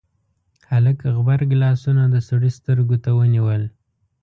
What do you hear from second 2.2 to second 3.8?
سړي سترګو ته ونيول: